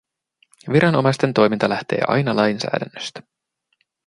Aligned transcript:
Viranomaisten 0.73 1.33
toiminta 1.33 1.69
lähtee 1.69 1.99
aina 2.07 2.35
lainsäädännöstä. 2.35 3.21